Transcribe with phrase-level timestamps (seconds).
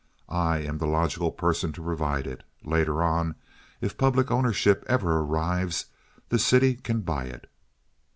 [0.33, 2.41] I am the logical person to provide it.
[2.63, 3.35] Later on,
[3.81, 5.85] if public ownership ever arrives,
[6.29, 7.47] the city can buy it."